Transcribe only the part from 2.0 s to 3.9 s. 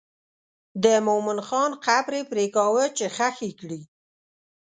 یې پرېکاوه چې ښخ یې کړي.